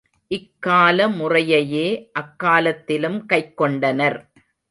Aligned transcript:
இக்கால 0.31 1.07
முறையையே 1.09 1.85
அக்காலத்திலும் 2.13 3.19
கைக்கொண்டனர். 3.29 4.19